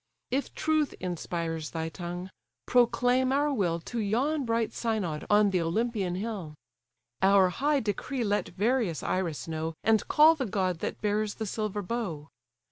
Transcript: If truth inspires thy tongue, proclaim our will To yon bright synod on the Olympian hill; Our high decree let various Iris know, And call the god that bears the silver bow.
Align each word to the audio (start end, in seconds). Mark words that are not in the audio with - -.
If 0.31 0.55
truth 0.55 0.95
inspires 0.99 1.69
thy 1.69 1.89
tongue, 1.89 2.31
proclaim 2.65 3.31
our 3.31 3.53
will 3.53 3.79
To 3.81 3.99
yon 3.99 4.45
bright 4.45 4.73
synod 4.73 5.27
on 5.29 5.51
the 5.51 5.61
Olympian 5.61 6.15
hill; 6.15 6.55
Our 7.21 7.49
high 7.49 7.81
decree 7.81 8.23
let 8.23 8.49
various 8.49 9.03
Iris 9.03 9.47
know, 9.47 9.75
And 9.83 10.07
call 10.07 10.33
the 10.33 10.47
god 10.47 10.79
that 10.79 11.01
bears 11.01 11.35
the 11.35 11.45
silver 11.45 11.83
bow. 11.83 12.29